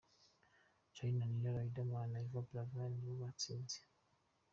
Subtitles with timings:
[0.93, 3.77] Charly na Nina, Riderman na Yvan Buravan nibo batsinze